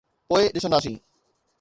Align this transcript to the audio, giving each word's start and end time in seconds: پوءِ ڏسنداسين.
پوءِ 0.29 0.47
ڏسنداسين. 0.55 0.95